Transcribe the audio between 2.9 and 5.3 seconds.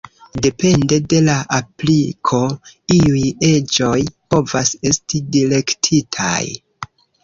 iuj eĝoj povas esti